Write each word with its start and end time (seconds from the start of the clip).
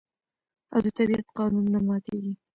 او 0.73 0.79
د 0.85 0.87
طبیعت 0.97 1.27
قانون 1.37 1.65
نه 1.73 1.79
ماتیږي. 1.87 2.33